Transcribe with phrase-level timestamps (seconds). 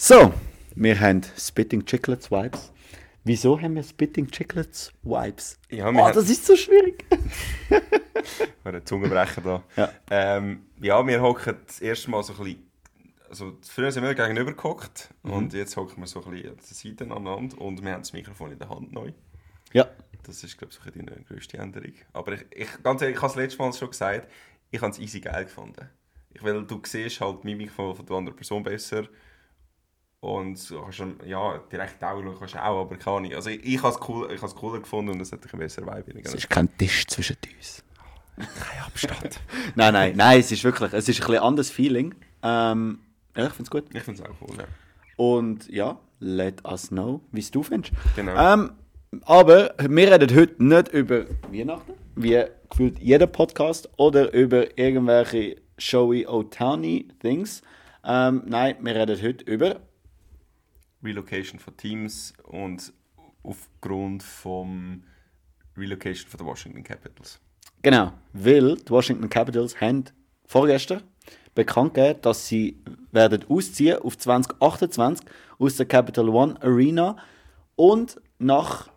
[0.00, 0.32] So,
[0.76, 2.72] wir haben Spitting Chicklets Vibes.
[3.24, 5.58] Wieso haben wir Spitting Chicklets Vibes?
[5.70, 7.04] Ja, oh, haben- das ist so schwierig.
[8.64, 9.62] Eine Zungenbrecher da.
[9.76, 9.90] Ja.
[10.08, 12.62] Ähm, ja, wir hocken das erste Mal so ein bisschen.
[13.28, 15.32] Also, früher sind wir gegenüber gehockt Mhm.
[15.32, 18.12] und jetzt hocken wir so ein bisschen an der Seite aneinander und wir haben das
[18.12, 19.10] Mikrofon in der Hand neu.
[19.72, 19.86] Ja,
[20.22, 21.92] Das ist, glaube ich, ein die grösste Änderung.
[22.12, 24.30] Aber ich, ich, ganz ehrlich, ich habe es letztes Mal schon gesagt,
[24.70, 25.90] ich habe es easy geil gefunden.
[26.30, 29.08] Ich, weil du siehst halt die Mimik von, von der anderen Person besser
[30.20, 33.34] und du kannst ja, direkt auch schauen kannst du auch, aber keine Ahnung.
[33.34, 36.20] Also ich, ich habe es cool, ich cooler gefunden und es hat ein besser Vibe.
[36.24, 37.84] es ist kein Tisch zwischen uns.
[38.36, 39.40] kein Abstand.
[39.74, 42.14] Nein, nein, nein, es ist wirklich, es ist ein bisschen anderes Feeling.
[42.42, 42.98] Ähm,
[43.36, 43.84] ja, ich finde es gut.
[43.94, 44.64] Ich finde es auch cool, ja.
[45.16, 47.92] Und ja, let us know, wie es du findest.
[48.16, 48.34] Genau.
[48.36, 48.72] Ähm,
[49.22, 56.26] aber wir reden heute nicht über Weihnachten, wie gefühlt jeder Podcast, oder über irgendwelche showy
[56.26, 57.62] Otani Things.
[58.04, 59.80] Ähm, nein, wir reden heute über
[61.02, 62.92] Relocation von Teams und
[63.42, 65.02] aufgrund vom
[65.76, 67.40] Relocation von der Washington Capitals.
[67.82, 70.04] Genau, weil die Washington Capitals haben
[70.44, 71.02] vorgestern
[71.54, 72.78] bekannt gegeben, dass sie
[73.12, 75.26] werden ausziehen auf 2028
[75.58, 77.16] aus der Capital One Arena
[77.76, 78.90] und nach,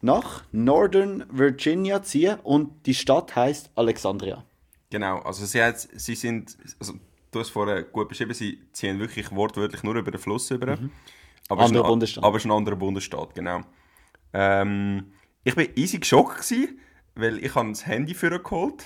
[0.00, 4.44] nach Northern Virginia ziehen und die Stadt heißt Alexandria.
[4.90, 6.94] Genau, also sie, hat, sie sind, also
[7.32, 10.78] du hast vorher gut beschrieben, sie ziehen wirklich wortwörtlich nur über den Fluss über.
[11.48, 12.24] Aber es ist Anderer Bundesstaat.
[12.24, 13.62] Aber es ist ein anderer Bundesstaat, genau.
[14.32, 16.78] Ähm, ich war easy geschockt, gewesen,
[17.14, 18.84] weil ich habe das Handy für geholt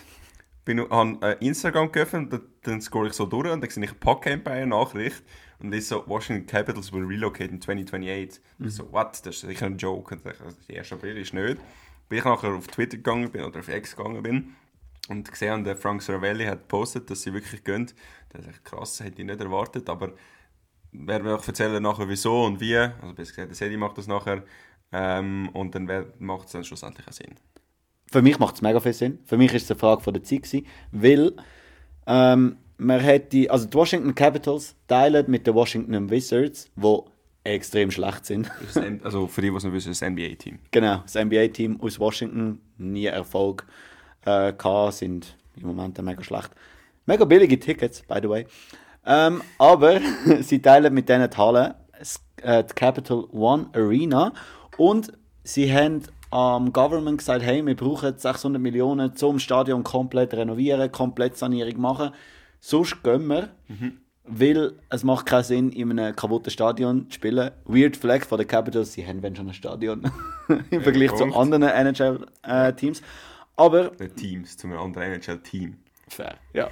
[0.66, 3.90] bin habe äh, Instagram geöffnet, dann, dann scroll ich so durch und dann sehe ich
[3.90, 5.22] eine Pack-Empire-Nachricht
[5.60, 8.42] und ist so, Washington Capitals will relocate in 2028.
[8.58, 9.12] Und ich so, what?
[9.24, 10.14] Das ist sicher ein Joke.
[10.14, 10.92] Und ich, also, der 1.
[10.92, 11.58] April ist nicht.
[12.08, 14.56] Bis ich nachher auf Twitter gegangen bin oder auf X gegangen bin
[15.08, 17.86] und gesehen der Frank Saravelli hat gepostet, dass sie wirklich gehen.
[18.30, 20.12] Das ist echt krass, hätte ich nicht erwartet, aber
[20.92, 22.76] wer will auch erzählen nachher wieso und wie.
[22.76, 24.42] Also besser gesagt, der Sedi macht das nachher.
[24.92, 27.34] Ähm, und dann macht es dann schlussendlich auch Sinn.
[28.10, 29.18] Für mich macht es mega viel Sinn.
[29.24, 31.32] Für mich ist es eine Frage von der Zeit gewesen, weil
[32.06, 36.98] ähm, man hätte, also die Washington Capitals teilen mit den Washington Wizards, die
[37.44, 38.50] extrem schlecht sind.
[39.02, 40.58] Also für die, die es nicht wissen, das NBA-Team.
[40.70, 43.66] Genau, das NBA-Team aus Washington, nie Erfolg
[44.26, 46.50] äh, gehabt, sind im Moment mega schlecht.
[47.06, 48.46] Mega billige Tickets, by the way.
[49.06, 50.00] Ähm, aber
[50.40, 51.76] sie teilen mit denen die Halle
[52.42, 54.32] äh, die Capital One Arena
[54.76, 55.12] und
[55.44, 61.36] sie haben am Government gesagt, hey, wir brauchen 600 Millionen zum Stadion komplett renovieren, komplett
[61.36, 62.10] Sanierung machen.
[62.60, 63.50] Sonst gehen wir,
[64.24, 67.52] weil es macht keinen Sinn, in einem kaputten Stadion zu spielen.
[67.64, 70.10] Weird Flag von den Capitals, sie haben wenn schon ein Stadion
[70.70, 71.36] im Vergleich zu Punkt.
[71.36, 73.02] anderen NHL-Teams.
[73.56, 75.76] Aber Nicht Teams, zu einem anderen NHL-Team.
[76.08, 76.68] Fair, ja.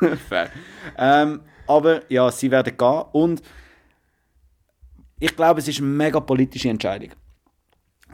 [0.28, 0.50] Fair.
[0.96, 3.42] Ähm, aber ja, sie werden gehen und
[5.20, 7.10] ich glaube, es ist eine mega politische Entscheidung.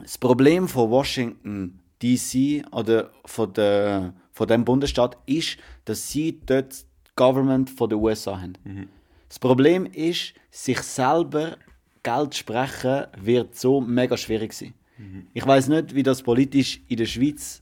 [0.01, 6.71] Das Problem von Washington DC oder von, der, von dem Bundesstaat ist, dass sie dort
[6.71, 8.89] das Government von den USA haben.
[9.29, 11.57] Das Problem ist, sich selber
[12.03, 14.73] Geld sprechen wird so mega schwierig sein.
[15.33, 17.61] Ich weiß nicht, wie das politisch in der Schweiz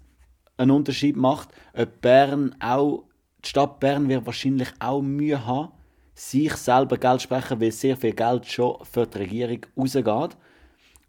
[0.57, 1.49] einen Unterschied macht.
[1.73, 3.05] Ob Bern auch,
[3.43, 5.71] die Stadt Bern wird wahrscheinlich auch Mühe haben,
[6.15, 10.37] sich selber Geld zu sprechen, weil sehr viel Geld schon für die Regierung rausgeht.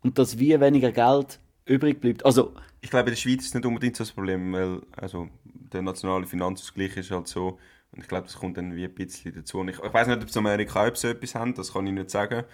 [0.02, 2.24] Und dass wie weniger Geld übrig bleibt.
[2.24, 5.28] Also, Ich glaube, in der Schweiz ist es nicht unbedingt so das Problem, weil also,
[5.44, 7.58] der nationale Finanzausgleich ist halt so.
[7.92, 9.58] Und ich glaube, das kommt dann wie ein bisschen dazu.
[9.58, 11.92] Und ich, ich weiß nicht, ob es Amerika auch so etwas haben, das kann ich
[11.94, 12.44] nicht sagen.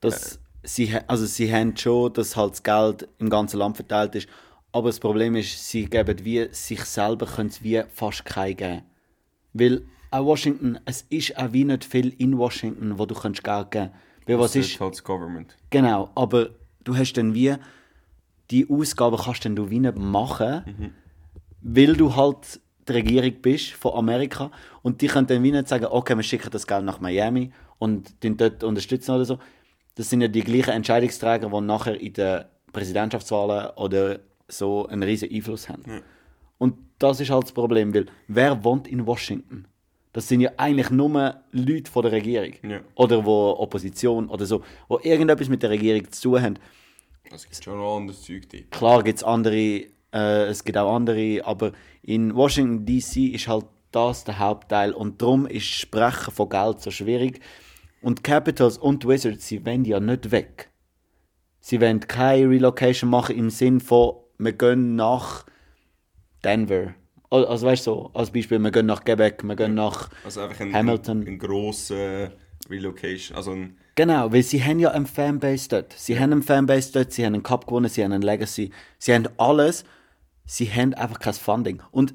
[0.00, 4.14] dass sie, ha- also sie haben schon, dass halt das Geld im ganzen Land verteilt
[4.14, 4.28] ist.
[4.72, 8.82] Aber das Problem ist, sie geben wie sich selber können wie fast kein geben.
[9.52, 13.70] Weil auch Washington, es ist auch wie nicht viel in Washington, wo du kannst Geld
[13.70, 13.90] geben
[14.26, 15.56] Weil was ist, halt das Government.
[15.70, 16.50] genau, aber
[16.84, 17.54] du hast dann wie,
[18.50, 20.94] die Ausgaben kannst dann du wie nicht machen,
[21.60, 24.50] weil du halt die Regierung bist von Amerika
[24.82, 28.22] und die können dann wie nicht sagen, okay, wir schicken das Geld nach Miami und
[28.22, 29.38] den dort unterstützen oder so.
[29.94, 34.18] Das sind ja die gleichen Entscheidungsträger, die nachher in den Präsidentschaftswahlen oder
[34.48, 36.02] so einen riesen Einfluss haben.
[36.58, 39.66] Und das ist halt das Problem, weil wer wohnt in Washington?
[40.12, 42.52] Das sind ja eigentlich nur Leute von der Regierung.
[42.62, 42.80] Ja.
[42.94, 46.58] Oder wo Opposition oder so, wo irgendetwas mit der Regierung zu tun haben.
[47.32, 48.70] Es gibt schon noch anderes Zeug dort.
[48.70, 51.72] Klar gibt es andere, äh, es gibt auch andere, aber
[52.02, 56.90] in Washington DC ist halt das der Hauptteil und darum ist Sprechen von Geld so
[56.90, 57.40] schwierig.
[58.02, 60.70] Und Capitals und Wizards, sie wollen ja nicht weg.
[61.60, 65.44] Sie wollen keine Relocation machen im Sinn von, wir gehen nach
[66.44, 66.94] Denver.
[67.30, 70.40] Al- Also weißt du so, als Beispiel, wir gehen nach Quebec, wir gehen nach Also
[70.42, 71.22] einfach ein, Hamilton.
[71.22, 72.32] ein, ein grosser
[72.68, 75.92] Relocation, also ein, Genau, weil sie haben ja eine Fanbase dort.
[75.92, 79.14] Sie haben eine Fanbase dort, sie haben einen Cup gewonnen, sie haben einen Legacy, sie
[79.14, 79.84] haben alles.
[80.46, 81.82] Sie haben einfach kein Funding.
[81.90, 82.14] Und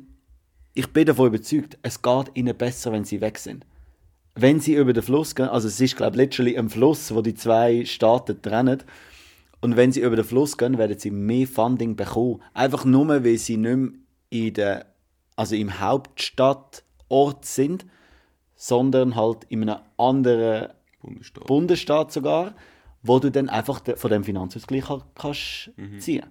[0.74, 3.66] ich bin davon überzeugt, es geht ihnen besser, wenn sie weg sind.
[4.36, 7.22] Wenn sie über den Fluss gehen, also es ist, glaube ich, literally ein Fluss, wo
[7.22, 8.84] die zwei Staaten trennen.
[9.62, 12.42] Und wenn sie über den Fluss gehen, werden sie mehr Funding bekommen.
[12.54, 13.90] Einfach nur, weil sie nicht mehr
[14.30, 14.86] in der,
[15.36, 17.86] also im Hauptstadtort sind,
[18.56, 20.70] sondern halt in einem anderen
[21.02, 21.48] Bundesstaat.
[21.48, 22.56] Bundesstaat sogar,
[23.04, 26.26] wo du dann einfach de- von dem Finanzausgleich ka- kannst ziehen.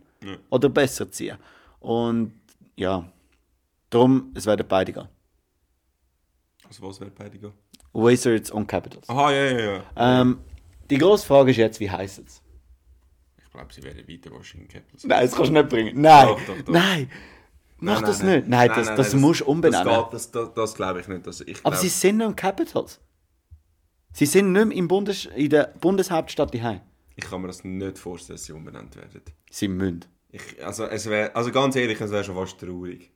[0.51, 1.37] Oder besser ziehen.
[1.81, 2.33] Und
[2.77, 3.11] ja,
[3.91, 5.09] darum, es werden beide gehen.
[6.67, 7.53] also was wäre beide gehen?
[7.93, 9.09] Wizards und Capitals.
[9.09, 9.83] Aha, ja, ja, ja.
[9.97, 10.39] Ähm,
[10.91, 12.43] die grosse Frage ist jetzt, wie heisst es?
[13.57, 15.05] Ich glaube, sie werden weiter Washington Capitals.
[15.05, 16.01] Nein, das kannst du nicht bringen.
[16.01, 16.73] Nein, Doch, doch, doch.
[16.73, 17.11] nein,
[17.79, 18.49] mach Nein, das nein, nicht.
[18.49, 19.85] Nein, das, das musst du umbenennen.
[19.87, 21.27] Das, geht- das, das, das glaube ich nicht.
[21.27, 23.01] Ich Aber glaub, sie sind nicht im Capitals.
[24.13, 26.81] Sie sind nicht mehr im Bundes in der Bundeshauptstadt daheim.
[27.17, 29.23] ich kann mir das nicht vorstellen, dass sie umbenannt werden.
[29.51, 30.05] Sie müssen.
[30.31, 33.11] Ich, also, es wär, also ganz ehrlich, es wäre schon fast traurig.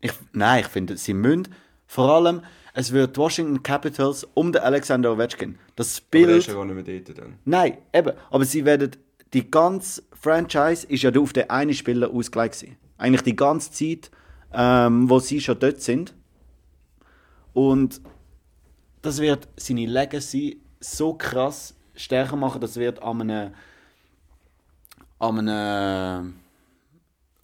[0.00, 1.48] Ich, nein, ich finde, sie müssen.
[1.86, 2.42] Vor allem,
[2.74, 5.58] es wird Washington Capitals um den Alexander Ovechkin.
[5.76, 6.46] Das Aber er ist Bild.
[6.46, 7.38] ja gar nicht mehr dort dann.
[7.44, 8.12] Nein, eben.
[8.30, 8.90] Aber sie werden.
[9.32, 12.64] Die ganze Franchise ist ja auf den einen Spieler ausgelegt.
[12.96, 14.10] Eigentlich die ganze Zeit,
[14.52, 16.14] ähm, wo sie schon dort sind.
[17.52, 18.00] Und
[19.02, 23.54] das wird seine Legacy so krass stärker machen, das wird an einem.
[25.18, 26.34] an einem.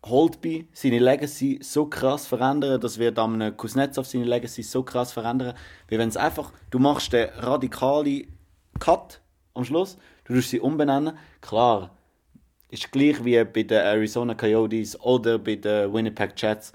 [0.06, 5.12] Holtby seine Legacy so krass verändern, das wird an einem Kuznetsov seine Legacy so krass
[5.12, 5.54] verändern,
[5.88, 8.26] wie wenn es einfach, du machst den radikalen
[8.78, 9.20] Cut
[9.54, 11.90] am Schluss, du tust sie umbenennen, klar,
[12.70, 16.72] ist gleich wie bei den Arizona Coyotes oder bei den Winnipeg Jets,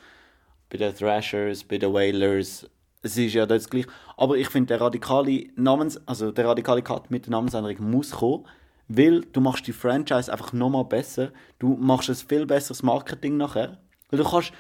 [0.70, 2.70] bei den Thrashers, bei den Whalers,
[3.02, 3.86] es ist ja das gleich,
[4.18, 8.46] aber ich finde der radikale Namens, also der radikale Cut mit der Namensänderung muss kommen,
[8.88, 13.78] weil du machst die Franchise einfach nochmal besser, du machst ein viel besseres Marketing nachher,
[14.10, 14.52] weil du kannst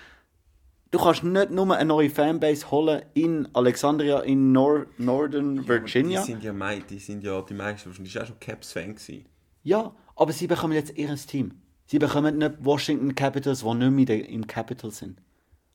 [0.91, 6.21] Du kannst nicht nur eine neue Fanbase holen in Alexandria, in Nor Northern Virginia.
[6.21, 9.25] Die sind ja, mei- die sind ja die meisten wahrscheinlich auch schon Caps-Fan gewesen.
[9.63, 11.51] Ja, aber sie bekommen jetzt ihr Team.
[11.85, 15.21] Sie bekommen nicht Washington Capitals, die nicht mehr im Capital sind.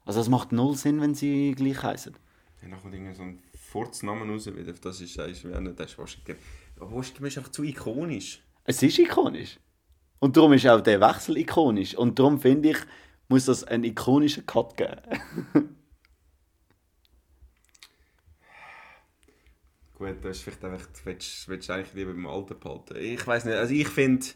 [0.04, 2.14] Also es macht null Sinn, wenn sie gleich heißen.
[2.62, 4.72] Ja, dann kommt irgendwie so ein Furznamen raus wieder.
[4.72, 6.36] Das ist eigentlich nicht, das ist Washington.
[6.76, 8.42] Aber Washington ist einfach zu ikonisch.
[8.64, 9.58] Es ist ikonisch.
[10.18, 11.94] Und darum ist auch der Wechsel ikonisch.
[11.94, 12.78] Und darum finde ich,
[13.28, 15.00] muss das einen ikonischen Cut geben.
[19.96, 22.96] Gut, das ist vielleicht einfach, du willst, willst du eigentlich lieber beim Alter behalten.
[22.98, 24.26] Ich weiß nicht, also ich finde,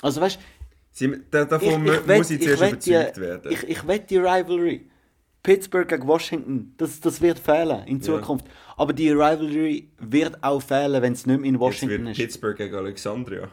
[0.00, 0.38] Also weißt
[0.92, 3.52] sie- da- ich, davon ich, wett- muss ich ich, zuerst die, überzeugt werden.
[3.52, 4.88] ich, ich wette die Rivalry.
[5.42, 8.44] Pittsburgh gegen Washington, das, das wird fehlen in Zukunft.
[8.76, 12.16] Aber die Rivalry wird auch fehlen, wenn es nicht mehr in Jetzt Washington wird ist.
[12.18, 13.48] Pittsburgh gegen Alexandria.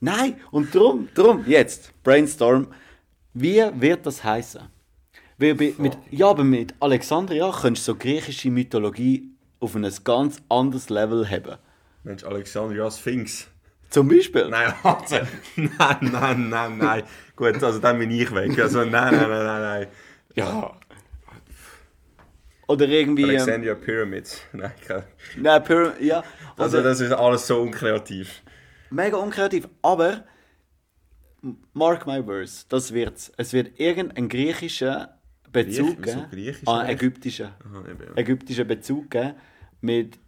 [0.00, 2.68] Nein, und drum, drum, jetzt, Brainstorm,
[3.34, 4.62] wie wird das heißen?
[5.38, 10.88] Weil mit, ja, aber mit Alexandria könntest du so griechische Mythologie auf ein ganz anderes
[10.90, 11.56] Level haben.
[12.04, 13.48] Mensch, Alexandria Sphinx.
[13.90, 14.48] Zum Beispiel.
[14.48, 15.16] Nein, also,
[15.56, 17.02] nein, nein, nein, nein.
[17.34, 18.58] Gut, also dann bin ich weg.
[18.58, 19.86] Also nein, nein, nein, nein, nein.
[20.34, 20.76] Ja.
[22.68, 23.22] Oder irgendwie.
[23.22, 24.40] Ähm, Alexandria Pyramids.
[24.52, 25.04] Nein, kein-
[25.36, 26.24] nein, Pyra- ja.
[26.56, 28.42] also Oder, das ist alles so unkreativ.
[28.90, 29.68] Mega unkreativ.
[29.82, 30.24] Aber,
[31.72, 33.32] mark my words, das wird's.
[33.36, 35.06] Es wird irgendeinen griechischen
[35.52, 36.26] Bezug Griech- geben.
[36.30, 37.46] griechisch Ah, ägyptischen.
[37.64, 37.84] Aha,
[38.16, 39.34] ägyptischen Bezug geben
[39.80, 40.18] mit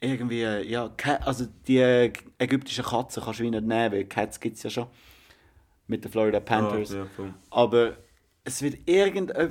[0.00, 0.90] irgendwie, ja,
[1.24, 4.86] also die äh, ägyptischen Katzen kannst du nicht nehmen, weil Cats gibt es ja schon.
[5.86, 6.92] Mit den Florida Panthers.
[6.94, 7.34] Ah, ja.
[7.50, 7.96] Aber
[8.44, 9.30] es wird irgend...
[9.32, 9.50] äh,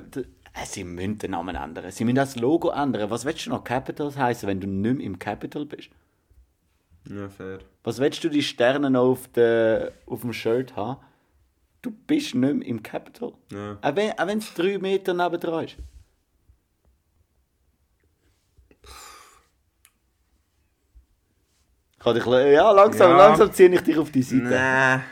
[0.66, 1.90] Sie müssen den Namen ändern.
[1.92, 3.10] Sie müssen das Logo ändern.
[3.10, 5.90] Was willst du noch Capitals heißen, wenn du nicht mehr im Capital bist?
[7.10, 7.60] Ja, fair.
[7.84, 11.02] Was willst du die Sterne noch auf, der, auf dem Shirt haben?
[11.82, 13.34] Du bist nicht mehr im Capital.
[13.52, 13.78] Ja.
[13.82, 15.78] Auch wenn es drei Meter neben dran ist.
[22.00, 23.18] Kann ich, ja, langsam, Ja.
[23.18, 24.44] langsam ziehe ich dich auf die Seite.
[24.46, 25.04] Nein.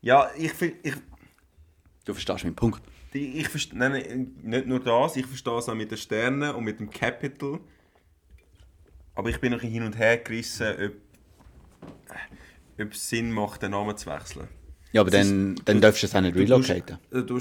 [0.00, 0.76] Ja, ich finde...
[0.82, 0.94] Ich,
[2.04, 2.80] Du verstehst meinen Punkt.
[3.14, 6.54] die- ich verste- nein, nein, nicht nur das, ich verstehe es auch mit den Sternen
[6.54, 7.58] und mit dem Capital.
[9.16, 10.92] Aber ich bin noch hin und her gerissen, ob,
[12.80, 14.48] ob es Sinn macht, den Namen zu wechseln.
[14.92, 16.98] Ja, aber dann, dann darfst du es auch nicht Du relocaten.
[17.10, 17.38] Du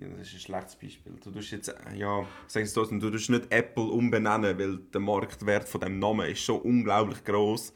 [0.00, 1.12] ja, das ist ein schlechtes Beispiel.
[1.24, 5.68] Du tust jetzt, ja, sag es trotzdem, du tust nicht Apple umbenennen, weil der Marktwert
[5.68, 7.72] von dem Namen ist so unglaublich groß.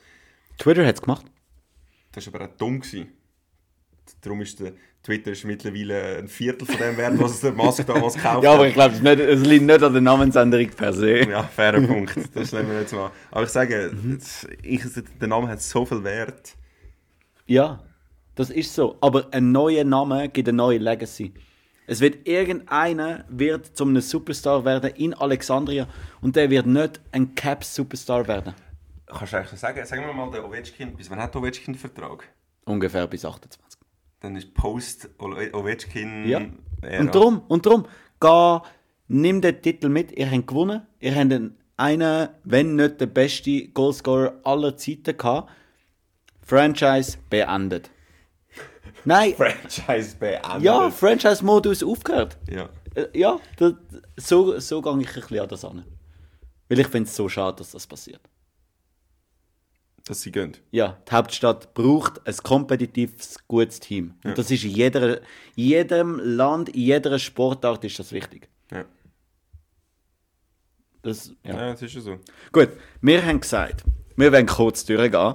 [0.57, 1.27] Twitter hat es gemacht.
[2.13, 2.81] Das war aber auch dumm.
[2.81, 3.09] Gewesen.
[4.21, 8.15] Darum ist der Twitter ist mittlerweile ein Viertel von dem wert, was der Musk damals
[8.15, 8.69] gekauft Ja, aber hat.
[8.69, 11.29] ich glaube, es, liegt nicht an der Namensänderung per se.
[11.29, 12.17] Ja, fairer Punkt.
[12.35, 13.11] Das nehmen wir jetzt mal.
[13.33, 13.93] Aber ich sage,
[14.63, 14.83] ich,
[15.21, 16.55] der Name hat so viel Wert.
[17.47, 17.81] Ja,
[18.37, 18.97] das ist so.
[19.01, 21.35] Aber ein neuer Name gibt eine neue Legacy.
[21.89, 25.89] Es wird irgendeiner wird zum einem Superstar werden in Alexandria
[26.21, 28.55] und der wird nicht ein Caps-Superstar werden.
[29.07, 32.29] Kannst du eigentlich sagen, sagen wir mal, der Ovechkin, bis wann hat der Ovechkin Vertrag?
[32.65, 33.82] Ungefähr bis 28.
[34.23, 36.29] Dann ist Post Ovechkin.
[36.29, 36.41] Ja.
[36.81, 37.01] Ära.
[37.01, 37.87] Und drum, und drum,
[38.21, 38.59] geh,
[39.09, 40.13] nimm den Titel mit.
[40.13, 40.83] Ihr habt gewonnen.
[41.01, 45.51] Ihr habt einen, einen wenn nicht der beste Goalscorer aller Zeiten gehabt.
[46.41, 47.91] Franchise beendet.
[49.05, 50.63] Nein, Franchise beendet.
[50.63, 52.39] ja, Franchise-Modus aufgehört.
[52.49, 52.69] ja.
[52.95, 53.75] Äh, Ja, das,
[54.17, 55.85] so, so gehe ich ein bisschen an das an.
[56.69, 58.21] Weil ich finde es so schade, dass das passiert.
[60.07, 60.57] Dass sie gehen.
[60.73, 64.15] Ja, die Hauptstadt braucht ein kompetitives, gutes Team.
[64.25, 68.49] Und das ist in, jeder, in jedem Land, in jeder Sportart ist das wichtig.
[68.73, 68.85] Ja.
[71.03, 71.55] Das, ja.
[71.55, 72.19] ja, das ist ja so.
[72.53, 73.85] Gut, wir haben gesagt,
[74.17, 75.35] wir werden kurz durchgehen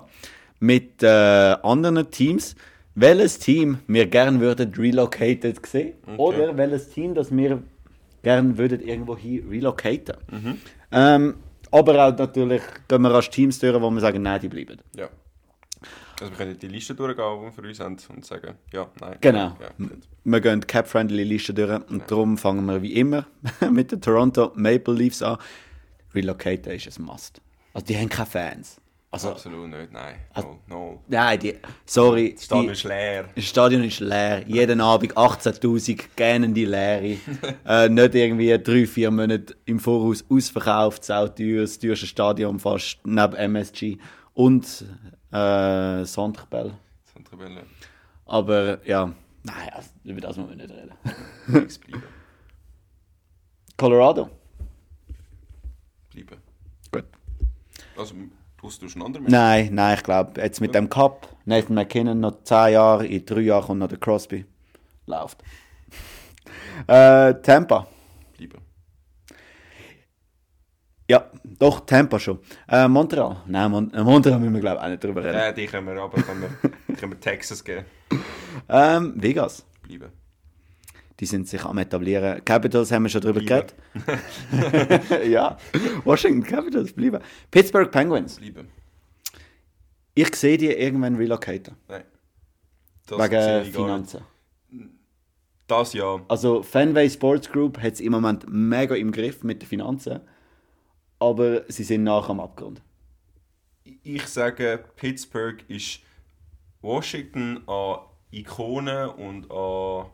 [0.60, 2.56] mit äh, anderen Teams.
[2.96, 7.62] Welches Team wir gerne würden relocated sehen oder welches Team, das wir
[8.24, 10.18] gerne würden irgendwo hin relocaten.
[10.92, 11.36] Ähm,
[11.72, 14.80] aber auch natürlich gehen wir als Teams durch, wo wir sagen, nein, die bleiben.
[14.96, 15.10] Ja.
[16.20, 19.18] Also wir können die Liste durchgehen, die wir für uns haben und sagen, ja, nein.
[19.22, 19.56] Genau.
[19.60, 19.88] Ja.
[20.24, 23.28] Wir gehen die Cap-Friendly-Liste durch und darum fangen wir wie immer
[23.72, 25.38] mit den Toronto Maple Leafs an.
[26.16, 27.42] Relocaten ist ein Must.
[27.74, 28.82] Also die haben keine Fans.
[29.10, 30.16] Also, Absolut nicht, nein.
[30.36, 31.04] No, no.
[31.08, 32.34] nein, die, sorry.
[32.34, 33.30] Das Stadion die- ist leer.
[33.36, 34.44] Das Stadion ist leer.
[34.48, 37.18] Jeden Abend 18.000 gähnende Leere.
[37.66, 41.06] äh, nicht irgendwie drei, vier Monate im Voraus ausverkauft.
[41.06, 41.62] Sau teuer.
[41.62, 43.98] Das teuerste Stadion fast neben MSG.
[44.34, 44.66] Und
[45.32, 46.74] äh, Centre
[47.14, 47.64] Zentrabelle.
[48.26, 49.06] Aber ja,
[49.44, 51.68] nein, also, über das müssen wir nicht reden.
[53.78, 54.30] Colorado.
[56.12, 56.42] Bleiben.
[56.92, 57.06] Gut.
[57.96, 58.14] Also,
[58.76, 62.44] du hast einen anderen Nein, nein, ich glaube, jetzt mit dem Cup, Nathan McKinnon noch
[62.44, 64.46] 10 Jahre, in 3 Jahren kommt noch der Crosby.
[65.06, 65.44] Läuft.
[66.88, 67.88] äh, Tampa.
[68.38, 68.62] Bleiben.
[71.10, 72.40] Ja, doch, Tampa schon.
[72.68, 73.38] Äh, Montreal.
[73.46, 75.38] Nein, Mon äh, Montreal müssen wir, glaube ich, auch nicht drüber reden.
[75.38, 77.86] Ja, die können wir aber können wir, können wir Texas geben.
[78.68, 79.66] Ähm, Vegas.
[79.84, 80.12] Bleiben.
[81.20, 82.44] Die sind sich am etablieren.
[82.46, 83.76] Capitals haben wir schon drüber geredet.
[85.28, 85.58] ja,
[86.04, 87.24] Washington Capitals bleiben.
[87.50, 88.38] Pittsburgh Penguins.
[88.38, 88.68] Bleiben.
[90.14, 91.76] Ich sehe die irgendwann relocaten.
[91.88, 92.04] Nein.
[93.08, 93.72] Das Wegen.
[93.72, 94.22] Finanzen.
[95.68, 96.22] Das ja.
[96.28, 100.22] Also Fanway Sports Group hat es im Moment mega im Griff mit den Finanzen,
[101.20, 102.82] aber sie sind nach am Abgrund.
[104.04, 106.00] Ich sage, Pittsburgh ist
[106.82, 108.00] Washington an
[108.32, 110.06] Ikonen und an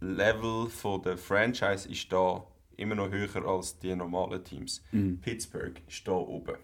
[0.00, 2.44] Level von der Franchise ist da
[2.76, 4.82] immer noch höher als die normalen Teams.
[5.22, 6.56] Pittsburgh ist da oben.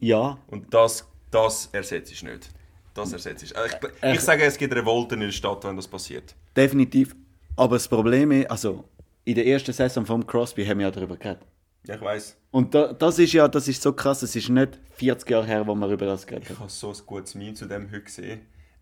[0.00, 2.50] Ja, Und das, das ersetzt ich nicht.
[2.94, 3.56] Das ersetzt ich.
[3.56, 6.34] Also ich, ich sage, es gibt Revolten in der Stadt, wenn das passiert.
[6.56, 7.14] definitiv.
[7.56, 8.84] Aber das Problem ist, also
[9.24, 11.42] in der ersten Saison vom Crosby haben wir ja darüber geredet.
[11.86, 12.36] Ja, ich weiß.
[12.52, 15.66] Und da, das ist ja, das ist so krass, es ist nicht 40 Jahre her,
[15.66, 16.60] wo wir über das geredet Ich haben.
[16.60, 18.40] habe so ein gutes Meme zu dem heute gesehen.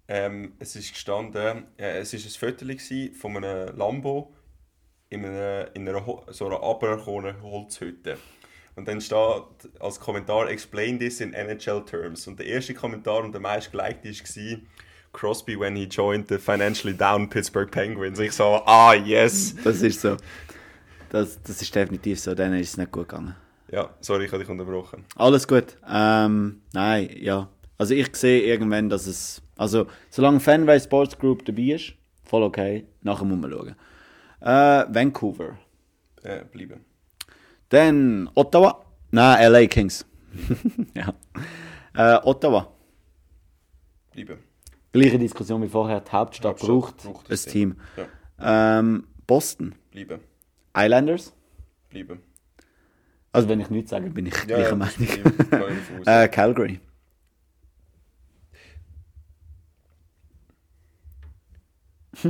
[0.08, 4.32] Ähm, es ist gestanden, äh, es ist ein Foto gewesen von einem Lambo
[5.08, 8.16] in einer, in einer so einer abgekommenen Holzhütte.
[8.76, 9.44] Und dann steht
[9.80, 12.26] als Kommentar Explain this in NHL terms.
[12.26, 14.58] Und der erste Kommentar und der meist gelikte war
[15.12, 18.18] Crosby when he joined the financially down Pittsburgh Penguins.
[18.18, 19.54] Ich so, ah yes.
[19.64, 20.18] Das ist so.
[21.08, 23.34] Das, das ist definitiv so, denen ist es nicht gut gegangen.
[23.72, 25.04] Ja, sorry, ich habe dich unterbrochen.
[25.16, 25.78] Alles gut.
[25.88, 27.48] Ähm, nein, ja.
[27.78, 29.42] Also ich sehe irgendwann, dass es.
[29.56, 31.94] Also, solange Fanway Sports Group dabei ist,
[32.24, 32.86] voll okay.
[33.02, 33.74] Nachher muss man schauen.
[34.40, 35.58] Äh, Vancouver.
[36.22, 36.84] Äh, bleiben.
[37.70, 38.84] Dann Ottawa.
[39.10, 40.04] Nein, LA Kings.
[40.94, 41.14] ja.
[41.94, 42.70] Äh, Ottawa.
[44.12, 44.38] Bleiben.
[44.92, 46.00] Gleiche Diskussion wie vorher.
[46.00, 47.76] Die Hauptstadt, Hauptstadt braucht, braucht ein das Team.
[47.96, 49.74] Ja, Ähm, Boston.
[49.90, 50.20] bleiben.
[50.76, 51.32] Islanders.
[51.88, 52.20] Bleiben.
[53.32, 56.06] Also wenn ich nichts sage, bin ich Ja, gleicher ja, Meinung.
[56.06, 56.80] Äh, Calgary.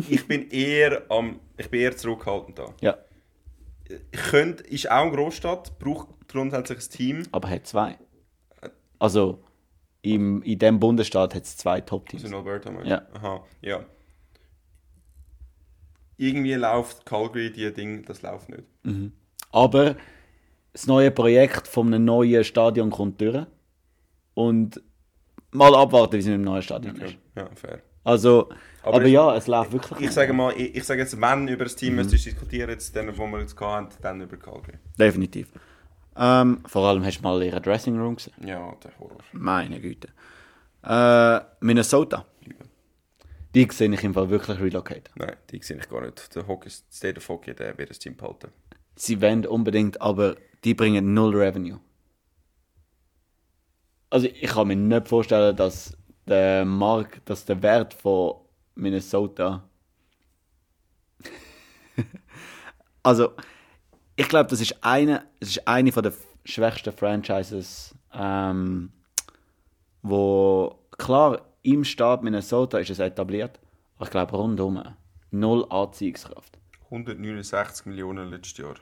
[0.09, 2.75] Ich bin eher am, ich bin eher zurückhaltend da.
[2.81, 2.97] Ja,
[3.89, 7.23] Ich könnte, ist auch eine Großstadt, braucht grundsätzlich ein Team.
[7.33, 7.99] aber hat zwei.
[8.99, 9.43] Also
[10.03, 12.25] im, in dem Bundesstaat hat es zwei Top-Teams.
[12.25, 12.89] Also in Alberta meinst?
[12.91, 13.03] Ja.
[13.15, 13.85] Aha, ja.
[16.17, 18.65] Irgendwie läuft Calgary die Ding, das läuft nicht.
[19.53, 19.97] Aber
[20.73, 23.47] das neue Projekt von einem neuen Stadion kommt durch.
[24.35, 24.81] Und
[25.51, 27.17] mal abwarten, wie es mit dem neuen Stadion ist.
[27.35, 27.83] Ja, fair.
[28.07, 28.49] Also,
[28.83, 30.01] aber, Aber ich- ja, es läuft wirklich.
[30.01, 32.03] Ich sage mal, ich, ich sage jetzt, wenn über das Team Mhm.
[32.03, 32.09] mhm.
[32.11, 34.79] diskutieren, jetzt den, wo wir jetzt hatten, dann über Calgary.
[34.97, 35.49] Definitiv.
[36.17, 38.35] Ähm, vor allem hast du mal ihren Dressing Room gesehen.
[38.47, 39.19] Ja, der Horror.
[39.33, 40.09] Meine Güte.
[40.85, 42.25] Äh, Minnesota.
[43.55, 45.13] Die sehe ich im Fall wirklich relocaten.
[45.17, 46.35] Nein, die sehe ich gar nicht.
[46.37, 48.49] Der Hockey, State of Hockey, der wird das Team behalten.
[48.95, 51.81] Sie wollen unbedingt, aber die bringen null Revenue.
[54.11, 55.97] Also ich kann mir nicht vorstellen, dass
[56.27, 58.37] der Markt, dass der Wert von
[58.75, 59.69] Minnesota.
[63.03, 63.33] also
[64.17, 66.13] ich glaube, das ist eine, es ist eine von der
[66.45, 68.93] schwächsten Franchises, ähm,
[70.03, 73.61] wo klar im Staat Minnesota ist es etabliert,
[73.97, 74.83] aber ich glaube rundum
[75.31, 76.59] null Anziehungskraft.
[76.85, 78.77] 169 Millionen letztes Jahr.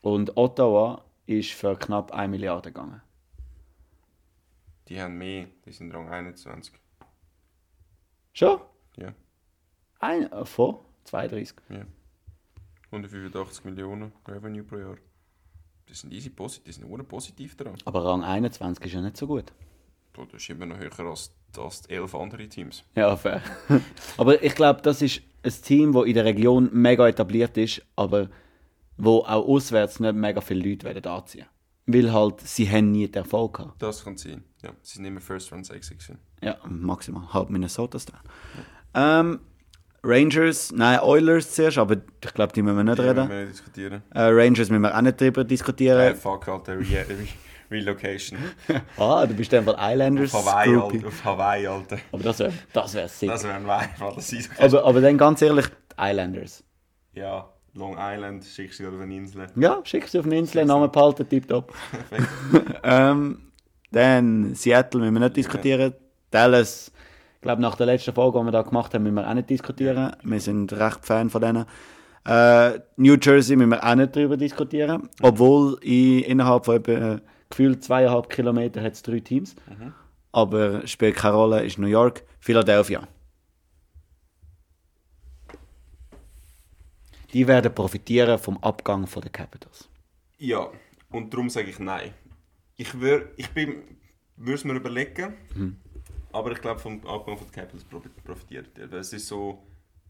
[0.00, 3.02] Und Ottawa ist für knapp 1 Milliarde gegangen.
[4.88, 6.72] Die haben mehr, die sind Rang 21.
[8.32, 8.60] Schon?
[8.96, 9.12] Ja,
[10.00, 11.56] Ein, äh, von 32.
[11.70, 11.84] ja.
[12.90, 14.96] 185 Millionen Revenue pro Jahr.
[15.86, 17.74] Das sind easy positiv, die sind nur positiv dran.
[17.84, 19.52] Aber Rang 21 ist ja nicht so gut.
[20.12, 22.84] Bro, Das ist immer noch höher als, als die elf andere Teams.
[22.94, 23.42] Ja, fair.
[24.16, 28.28] aber ich glaube, das ist ein Team, das in der Region mega etabliert ist, aber
[28.96, 31.46] wo auch auswärts nicht mega viele Leute werden anziehen.
[31.86, 33.82] Weil halt, sie haben nie den Erfolg gehabt.
[33.82, 34.44] Das kann sein.
[34.62, 36.18] Ja, sie sind immer First Round 6 gewesen.
[36.42, 37.32] Ja, maximal.
[37.32, 38.18] Halb Minnesota Style.
[38.94, 39.40] Ähm,
[40.02, 43.16] Rangers, nein, Oilers zuerst, aber ich glaube, die müssen wir nicht Die reden.
[43.16, 44.02] müssen wir nicht diskutieren.
[44.14, 46.00] Äh, Rangers müssen wir auch nicht drüber diskutieren.
[46.00, 47.26] Äh, fuck, Alter, Re Re
[47.70, 48.38] Relocation.
[48.96, 50.34] Ah, du bist einfach Islanders.
[50.34, 50.76] Auf Hawaii.
[50.76, 51.06] Alter.
[51.08, 51.98] Auf Hawaii, Alter.
[52.12, 53.28] Aber das wäre das wär sick.
[53.28, 54.12] Das wäre ein Alter.
[54.14, 55.66] Das ist aber, aber dann ganz ehrlich,
[56.00, 56.64] Islanders.
[57.12, 59.46] Ja, Long Island, schickst du auf eine Insel.
[59.56, 61.72] Ja, schick sie auf eine Insel, Namen behalten, tipptopp.
[62.08, 62.80] Perfekt.
[62.84, 63.47] ähm,
[63.90, 65.94] dann Seattle müssen wir nicht diskutieren.
[66.30, 66.92] Dallas,
[67.36, 69.48] ich glaube, nach der letzten Folge, die wir da gemacht haben, müssen wir auch nicht
[69.48, 70.14] diskutieren.
[70.22, 71.66] Wir sind recht Fan von denen.
[72.26, 75.08] Äh, New Jersey müssen wir auch nicht darüber diskutieren.
[75.22, 77.18] Obwohl in, innerhalb von etwa, äh,
[77.48, 79.54] gefühlt zweieinhalb Kilometer hat es drei Teams.
[80.32, 82.22] Aber spielt keine Rolle, ist New York.
[82.38, 83.08] Philadelphia.
[87.32, 89.88] Die werden profitieren vom Abgang von den Capitals.
[90.38, 90.68] Ja,
[91.10, 92.12] und darum sage ich nein.
[92.80, 93.48] Ich würde ich
[94.54, 95.36] es mir überlegen,
[96.32, 98.68] aber ich glaube, vom Abgang von den Capitals profi- profitiert.
[98.90, 99.62] Weil Es ist so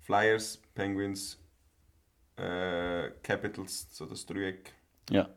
[0.02, 1.38] Flyers, Penguins,
[2.36, 4.72] äh, Capitals, so das Dreieck.
[5.10, 5.28] Ja.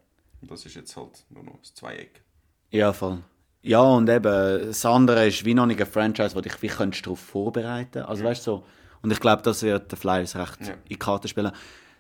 [0.42, 2.22] Und das ist jetzt halt nur noch das Zweieck.
[2.70, 3.24] Ja, voll.
[3.62, 4.24] Ja, und eben,
[4.68, 8.24] das andere ist wie noch nicht ein Franchise, wo dich wie könntest darauf vorbereiten Also
[8.26, 8.66] weißt du so.
[9.04, 10.74] Und ich glaube, das wird den Flyers recht Ja.
[10.74, 11.52] in die Karte spielen.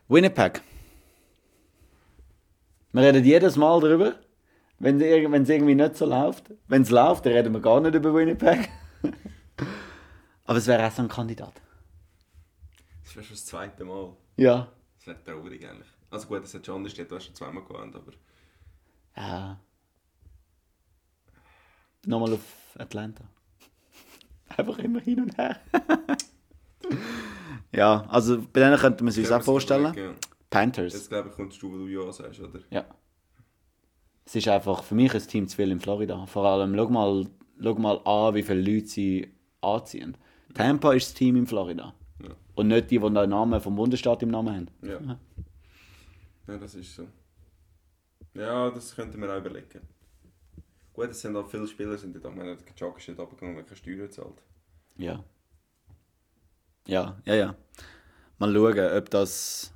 [0.09, 0.61] Winnipeg.
[2.91, 4.15] Wir reden jedes Mal darüber,
[4.81, 6.51] wenn es irgendwie nicht so läuft.
[6.67, 8.69] Wenn es läuft, dann reden wir gar nicht über Winnipeg.
[10.45, 11.53] Aber es wäre auch so ein Kandidat.
[13.03, 14.15] Das wäre schon das zweite Mal.
[14.37, 14.71] Ja.
[14.97, 15.87] Das wäre traurig eigentlich.
[16.09, 18.11] Also gut, das hat schon anders, du hast schon zweimal gehabt, aber...
[19.15, 19.59] Ja.
[22.05, 23.23] Nochmal auf Atlanta.
[24.57, 25.59] Einfach immer hin und her.
[27.71, 29.93] ja, also bei denen könnte man sich das auch vorstellen.
[29.93, 30.13] Ja.
[30.49, 30.93] Panthers.
[30.93, 32.59] Jetzt glaube ich, kommst du, wo du ja sagst, oder?
[32.69, 32.85] Ja.
[34.31, 36.25] Es ist einfach für mich ein Team zu viel in Florida.
[36.25, 37.27] Vor allem, schau mal,
[37.61, 40.15] schau mal an, wie viele Leute sie anziehen.
[40.53, 41.93] Tampa ist das Team in Florida.
[42.23, 42.29] Ja.
[42.55, 44.67] Und nicht die, die den Namen vom Bundesstaat im Namen haben.
[44.81, 45.19] Ja.
[46.47, 47.07] Ja, das ist so.
[48.33, 49.81] Ja, das könnte man auch überlegen.
[50.91, 53.55] Gut, es sind auch viele Spieler, sind dort, ich meine, der Jock ist nicht abgegangen,
[53.55, 54.41] weil keine Steuern zahlt.
[54.97, 55.23] Ja.
[56.87, 57.55] Ja, ja, ja.
[58.39, 59.73] Mal schauen, ob das.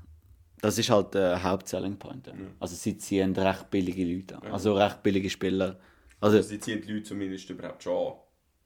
[0.65, 2.27] Das ist halt der Hauptselling Point.
[2.27, 2.33] Ja.
[2.59, 4.51] Also sie ziehen recht billige Leute an.
[4.51, 5.77] Also recht billige Spieler.
[6.21, 8.13] Also Also, sie ziehen die Leute zumindest überhaupt schon an.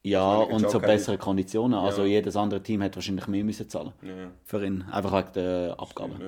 [0.03, 1.77] ja, Entschuldigung, und so Joker- bessere Konditionen.
[1.79, 2.07] Also Ja.
[2.07, 4.31] jedes andere Team hätte wahrscheinlich mehr müssen zahlen Ja, ja.
[4.45, 4.83] für ihn.
[4.83, 6.21] Einfach wegen der Abgaben.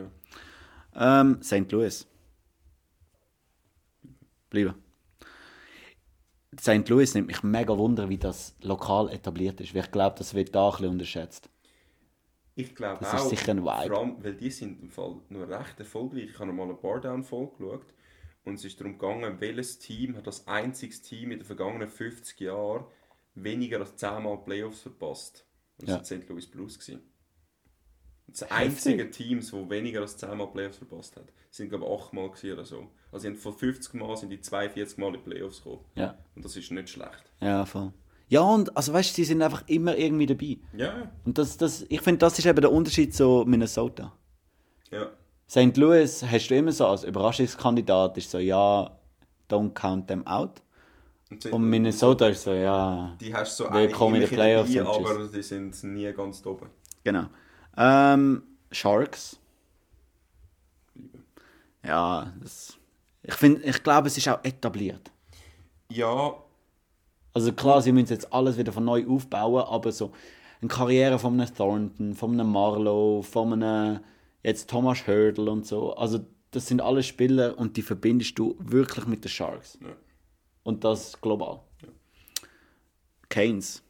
[0.94, 1.22] ja.
[1.22, 1.72] Ähm, St.
[1.72, 2.06] Louis.
[4.50, 4.76] Bleiben.
[6.60, 6.90] St.
[6.90, 9.74] Louis nimmt mich mega wunder, wie das lokal etabliert ist.
[9.74, 11.50] Weil ich glaube, das wird da ein bisschen unterschätzt.
[12.62, 13.24] Ich glaube Das auch.
[13.32, 13.88] ist sicher ein Vibe.
[13.94, 16.30] Vor allem, weil die sind im Fall nur recht erfolgreich.
[16.32, 17.86] Ich habe mal eine Bardown-Folge geschaut
[18.46, 22.40] und es ist darum gegangen, welches Team hat als einziges Team in den vergangenen 50
[22.40, 22.86] Jahren
[23.36, 25.46] weniger als 10 Mal Playoffs verpasst.
[25.80, 26.18] Und das Ja.
[26.20, 26.28] St.
[26.30, 26.78] Louis Blues.
[26.80, 27.02] Gewesen.
[28.28, 32.14] Das einzige Teams, die weniger als 10 Mal Playoffs verpasst hat, sind glaube ich 8
[32.14, 32.88] Mal oder so.
[33.12, 35.84] Also von 50 Mal sind die 42 Mal in die Playoffs gekommen.
[35.96, 37.32] Ja, Und das ist nicht schlecht.
[37.42, 37.92] ja, voll.
[38.32, 40.58] Ja, und also weißt du, sie sind einfach immer irgendwie dabei.
[40.72, 44.14] Ja, Und das, das, ich finde, das ist eben der Unterschied zu Minnesota.
[44.90, 45.08] ja.
[45.50, 45.76] St.
[45.76, 48.90] Louis hast du immer so als Überraschungskandidat, ist so, ja,
[49.50, 50.62] don't count them out.
[51.30, 53.18] Und, Und Minnesota ist so, ja.
[53.20, 56.70] Die hast du so Willkommen in den Playoffs dabei, aber die sind nie ganz oben.
[57.04, 57.26] Genau.
[57.76, 59.38] Ähm, Sharks.
[61.86, 62.78] Ja, das,
[63.24, 65.12] ich, find, ich glaube, es ist auch etabliert.
[65.90, 66.34] Ja,
[67.34, 70.12] Also klar, sie müssen jetzt alles wieder von neu aufbauen, aber so
[70.62, 74.00] eine Karriere von einem Thornton, von einem Marlowe, von einem
[74.44, 75.96] jetzt Thomas Hurdle und so.
[75.96, 79.80] Also das sind alle Spieler und die verbindest du wirklich mit den Sharks.
[79.82, 79.90] Ja.
[80.64, 81.62] Und das global.
[83.30, 83.82] Canes.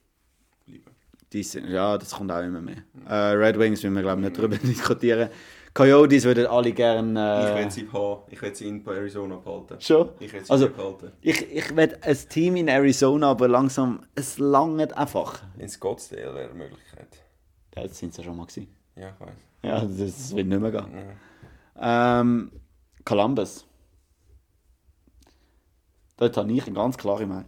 [0.68, 0.92] lieber.
[1.34, 2.84] Die sind, ja, das kommt auch immer mehr.
[3.08, 5.30] Äh, Red Wings will wir, glaube ich, nicht darüber diskutieren.
[5.74, 7.44] Coyotes würden alle gerne...
[7.46, 8.22] Ich Äh, will sie haben.
[8.30, 9.80] Ich will sie in Arizona behalten.
[9.80, 10.10] schon?
[10.20, 11.12] Ich will sie Also, behalten.
[11.22, 15.42] ich, ich will ein Team in Arizona, aber langsam, es langt einfach.
[15.58, 17.24] In Scottsdale wäre eine Möglichkeit.
[17.76, 18.68] Ja, das sind sie ja schon mal gewesen.
[18.98, 19.36] Ja, ich weiß.
[19.64, 20.88] Ja, das wird nicht mehr gehen.
[21.80, 22.52] Ähm,
[23.06, 23.66] Columbus.
[26.18, 27.46] Dort habe ich eine ganz klare Meinung.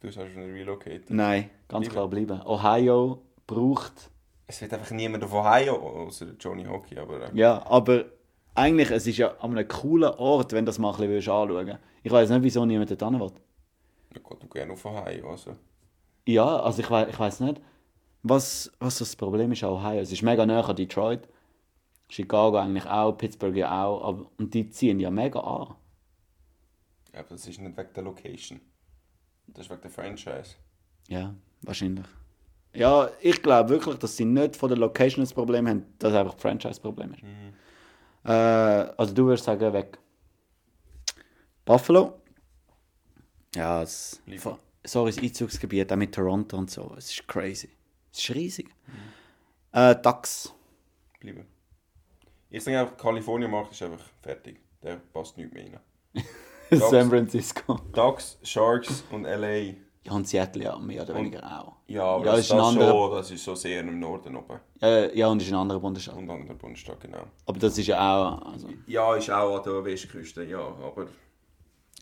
[0.00, 1.08] Du hast schon relocated.
[1.10, 1.92] Nein, ganz Lieber.
[1.94, 2.40] klar bleiben.
[2.46, 4.10] Ohio braucht...
[4.50, 8.06] Es wird einfach niemand auf Ohio, außer Johnny Hockey, aber äh, Ja, aber
[8.56, 11.28] eigentlich, es ist ja an einem coolen Ort, wenn du das mal ein bisschen willst
[11.28, 11.78] anschauen willst.
[12.02, 13.30] Ich weiß nicht, wieso niemand dort hin will.
[14.12, 15.30] ich gehe gerne auf Ohio.
[15.30, 15.54] Also.
[16.26, 17.60] Ja, also ich, wei ich weiß nicht,
[18.24, 20.00] was, was das Problem ist an Ohio.
[20.00, 21.28] Es ist mega nah an Detroit.
[22.08, 24.02] Chicago eigentlich auch, Pittsburgh ja auch.
[24.02, 25.76] Aber, und die ziehen ja mega an.
[27.12, 28.60] Ja, aber das ist nicht wegen der Location.
[29.46, 30.56] Das ist wegen der Franchise.
[31.06, 32.06] Ja, wahrscheinlich.
[32.72, 36.18] Ja, ich glaube wirklich, dass sie nicht von der Location das Problem haben, dass es
[36.18, 37.22] einfach das Franchise-Problem ist.
[38.24, 39.98] Äh, also du würdest sagen, weg.
[41.64, 42.20] Buffalo?
[43.54, 44.58] Ja, es, Lieber.
[44.84, 46.94] sorry, das Einzugsgebiet, auch mit Toronto und so.
[46.96, 47.70] Es ist crazy.
[48.12, 48.70] Es ist riesig.
[49.72, 50.52] Äh, Ducks.
[51.18, 51.46] Bleiben.
[52.50, 54.60] Ich sage einfach, Kalifornien-Markt ist einfach fertig.
[54.82, 55.80] Der passt nicht mehr rein.
[56.70, 57.80] San Francisco.
[57.92, 59.74] Ducks, Sharks und LA.
[60.02, 61.74] Ja, und Seattle ja, mehr oder weniger auch.
[61.86, 64.34] Ja, aber Ja, das, ist ein das, anderer- schon, das ist so sehr im Norden
[64.36, 64.58] oben.
[64.80, 66.16] Äh, ja, und ist ein anderer Bundesstaat.
[66.16, 67.24] Und an der Bundesstadt, genau.
[67.46, 68.52] Aber das ist ja auch...
[68.52, 71.06] Also, Ja, ist auch an der Westküste, ja, aber...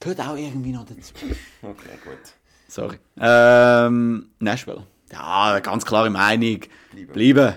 [0.01, 1.13] gehört auch irgendwie noch dazu.
[1.63, 2.35] Okay, gut.
[2.69, 2.99] Sorry.
[3.21, 4.87] Ähm, Nashville.
[5.11, 6.61] Ja, ganz klare Meinung.
[6.93, 7.13] Bleiben.
[7.13, 7.55] Bleiben.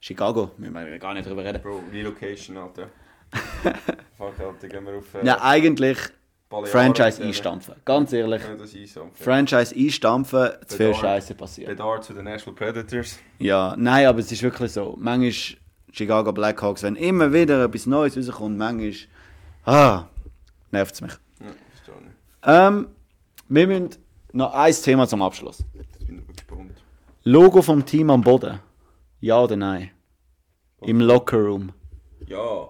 [0.00, 1.62] Chicago, müssen wir gar nicht drüber reden.
[1.62, 2.88] Bro, Relocation, Alter.
[4.18, 5.14] Fuck, Alter, gehen wir auf...
[5.14, 5.98] Äh, Ja, eigentlich
[6.50, 7.76] Balearen Franchise einstampfen.
[7.84, 8.42] Ganz ehrlich.
[8.42, 9.08] Ja, so.
[9.14, 10.94] Franchise einstampfen, zu viel.
[10.94, 11.68] Scheiße passiert.
[11.68, 13.20] Bedauert zu den Nashville Predators.
[13.38, 14.96] Ja, nein, aber es ist wirklich so.
[14.98, 15.58] Manchmal
[15.92, 18.94] Chicago Blackhawks, wenn immer wieder etwas Neues rauskommt, manchmal...
[19.64, 20.06] Ah,
[20.72, 21.12] nervt es mich.
[21.38, 22.16] Ja, verstehe nicht.
[22.42, 22.88] Ähm,
[23.48, 23.90] wir müssen
[24.32, 25.64] noch ein Thema zum Abschluss.
[25.72, 26.82] Ich bin gespannt.
[27.22, 28.58] Logo vom Team am Boden.
[29.20, 29.92] Ja oder nein?
[30.80, 31.72] Im Lockerroom.
[32.26, 32.68] Ja,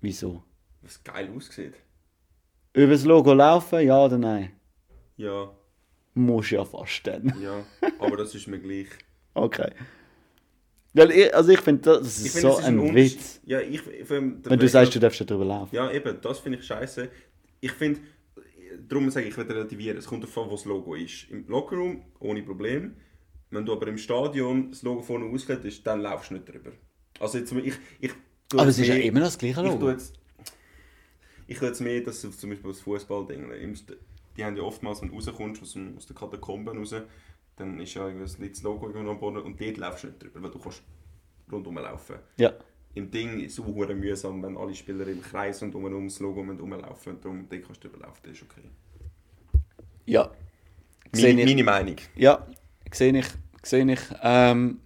[0.00, 0.42] Wieso?
[0.80, 1.74] was geil aussieht.
[2.74, 4.50] Über das Logo laufen, ja oder nein?
[5.16, 5.50] Ja,
[6.14, 7.32] Muss ja fast dann.
[7.40, 7.64] ja,
[7.98, 8.88] aber das ist mir gleich.
[9.34, 9.70] Okay.
[10.92, 13.16] Weil ich, also ich finde, das ist Ich so es ist ein Unterschied.
[13.18, 13.40] Witz.
[13.46, 15.74] Ja, ich, Wenn du sagst, du darfst da drüber laufen.
[15.74, 17.08] Ja, eben, das finde ich scheiße.
[17.60, 18.00] Ich finde,
[18.88, 19.98] darum sage ich, ich will relativieren.
[19.98, 21.30] Es kommt davon, wo das Logo ist.
[21.30, 22.96] Im Lockerroom ohne Problem.
[23.50, 26.70] Wenn du aber im Stadion das Logo vorne ausgelegt ist, dann laufst du nicht drüber.
[27.20, 28.10] Also jetzt, ich, ich
[28.52, 29.90] Aber es ist ja immer noch das gleiche Ich tue Logo.
[29.90, 30.14] jetzt,
[31.46, 33.76] ich tue jetzt mehr, dass zum Beispiel das Fußballding,
[34.36, 36.94] die haben ja oftmals, wenn du rauskommst aus, dem, aus der Katakomben raus,
[37.56, 40.22] dann ist ja irgendwie das das Logo irgendwo am Boden und dort laufst du nicht
[40.22, 40.82] drüber, weil du kannst
[41.50, 42.16] rundum laufen.
[42.36, 42.52] Ja.
[42.94, 46.40] Im Ding ist es auch mühsam, wenn alle Spieler im Kreis und um das Logo
[46.40, 48.68] rumlaufen und darum dort kannst du drüber laufen, das ist okay.
[50.06, 50.30] Ja.
[51.12, 51.46] Meine, ich.
[51.46, 51.96] meine Meinung.
[52.16, 52.46] Ja,
[52.92, 53.26] sehe ich.
[53.62, 54.00] Sehe ich.
[54.22, 54.80] Ähm,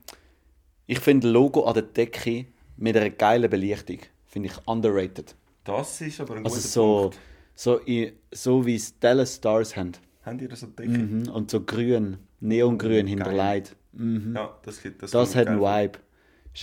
[0.86, 5.34] ich finde Logo an der Decke mit einer geilen Belichtung finde ich underrated.
[5.68, 7.18] Das ist aber ein Also guter so, Punkt.
[7.54, 9.92] so, in, so wie es Dallas Stars haben.
[10.24, 10.88] Habt ihr das Decke?
[10.88, 11.28] Mhm.
[11.28, 13.76] Und so grün, neongrün hinterlegt.
[13.92, 14.34] Mhm.
[14.34, 15.98] Ja, das, gibt- das, Das hat einen Vibe.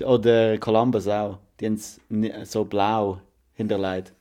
[0.06, 1.40] Oder Columbus auch.
[1.60, 2.00] Die haben es
[2.52, 3.22] so blau
[3.54, 4.14] hinterlegt.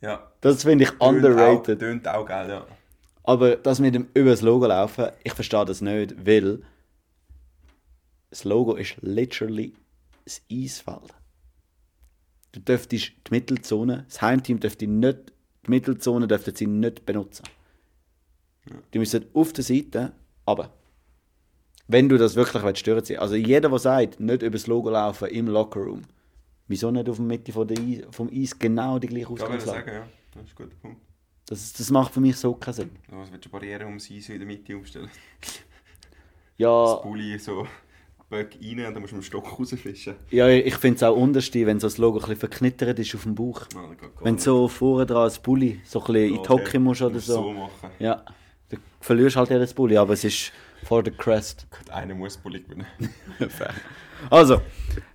[0.00, 0.30] Ja.
[0.40, 1.78] Das finde ich Tönt Auch, underrated.
[1.80, 2.66] tönt auch geil, ja.
[3.24, 6.62] Aber das mit dem über das Logo laufen, ich verstehe das nicht, weil
[8.30, 9.74] das Logo ist literally
[10.24, 11.14] das Eisfeld.
[12.58, 15.32] Du dürftest die Mittelzone, das Heimteam dürfte nicht,
[15.66, 17.44] die Mittelzone dürften sie nicht benutzen.
[18.92, 20.12] Die müssen auf der Seite,
[20.44, 20.72] aber
[21.86, 23.16] wenn du das wirklich willst, stören sie.
[23.16, 26.02] Also jeder, der sagt, nicht über das Logo laufen im Lockerroom,
[26.66, 29.42] wieso nicht auf der Mitte von der Eis, vom Eis genau die gleiche würde ich
[29.44, 29.90] Ausgangslage?
[29.90, 30.08] sagen, ja.
[30.34, 31.00] Das ist ein guter Punkt.
[31.46, 32.90] Das, das macht für mich so keinen Sinn.
[33.10, 35.08] Was willst du Barriere ums Eis in der Mitte aufstellen?
[36.58, 37.66] Ja, Das Bulli so
[38.28, 40.14] Böck rein und dann musst du mit dem Stock rausfischen.
[40.30, 43.22] Ja, ich finde es auch unterste, wenn so das Logo ein bisschen verknittert ist auf
[43.22, 43.62] dem Bauch.
[43.74, 46.32] Nein, das geht gar Wenn du so vorne dran als Bulli so ein bisschen in
[46.34, 47.32] die Okay, Hocke musst oder so.
[47.34, 47.90] so machen.
[47.98, 48.24] Ja,
[48.68, 50.52] Du verlierst halt jedes Bulli, aber es ist
[50.84, 51.66] for the crest.
[51.70, 52.86] Gut, einer muss Bulli gewinnen.
[54.30, 54.60] Also,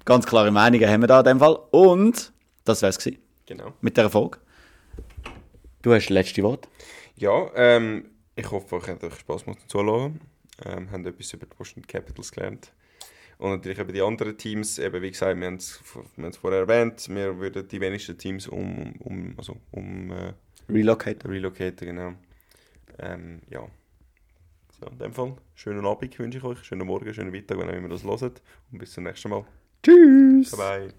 [0.05, 1.59] ganz klare Meinungen haben wir da in dem Fall.
[1.71, 2.31] Und
[2.63, 3.73] das wär's gewesen genau.
[3.81, 4.39] mit der Erfolg.
[5.81, 6.69] Du hast das letzte Wort.
[7.17, 8.05] Ja, ähm,
[8.37, 10.21] ich hoffe, euch hat euch Spass gemacht zum Zuhören.
[10.65, 12.71] Ähm, haben etwas über die Washington Capitals gelernt.
[13.43, 14.79] Und natürlich über die anderen Teams.
[14.79, 19.33] Eben, wie gesagt, wir haben es vorher erwähnt, wir würden die wenigsten Teams um, um,
[19.35, 20.31] also um äh,
[20.69, 21.27] Relocate.
[21.27, 22.13] relocaten, genau.
[22.99, 23.67] Ähm, ja.
[24.79, 27.89] So, in dem Fall, schönen Abend wünsche ich euch, schönen Morgen, schönen Mittag, wenn ihr
[27.89, 28.41] das hört.
[28.71, 29.43] Und bis zum nächsten Mal.
[29.83, 30.51] Tschüss.
[30.51, 30.93] Bye bye.